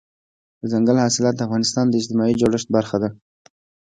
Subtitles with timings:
[0.61, 3.09] دځنګل حاصلات د افغانستان د اجتماعي جوړښت برخه ده.